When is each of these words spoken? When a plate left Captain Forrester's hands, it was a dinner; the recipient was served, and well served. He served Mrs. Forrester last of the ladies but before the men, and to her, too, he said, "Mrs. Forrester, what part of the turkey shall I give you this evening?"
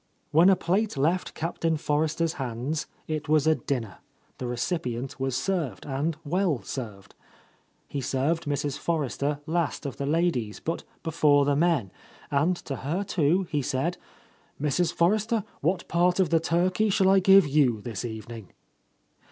When 0.31 0.49
a 0.49 0.55
plate 0.55 0.97
left 0.97 1.35
Captain 1.35 1.77
Forrester's 1.77 2.33
hands, 2.41 2.87
it 3.07 3.29
was 3.29 3.45
a 3.45 3.53
dinner; 3.53 3.99
the 4.39 4.47
recipient 4.47 5.19
was 5.19 5.35
served, 5.35 5.85
and 5.85 6.17
well 6.25 6.63
served. 6.63 7.13
He 7.87 8.01
served 8.01 8.45
Mrs. 8.45 8.79
Forrester 8.79 9.41
last 9.45 9.85
of 9.85 9.97
the 9.97 10.07
ladies 10.07 10.59
but 10.59 10.83
before 11.03 11.45
the 11.45 11.55
men, 11.55 11.91
and 12.31 12.55
to 12.65 12.77
her, 12.77 13.03
too, 13.03 13.43
he 13.51 13.61
said, 13.61 13.97
"Mrs. 14.59 14.91
Forrester, 14.91 15.43
what 15.59 15.87
part 15.87 16.19
of 16.19 16.31
the 16.31 16.39
turkey 16.39 16.89
shall 16.89 17.07
I 17.09 17.19
give 17.19 17.45
you 17.47 17.79
this 17.79 18.03
evening?" 18.03 18.49